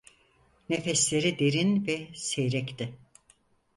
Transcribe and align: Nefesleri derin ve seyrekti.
Nefesleri 0.69 1.39
derin 1.39 1.87
ve 1.87 2.07
seyrekti. 2.15 2.93